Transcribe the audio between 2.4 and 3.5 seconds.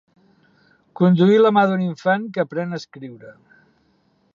aprèn a escriure.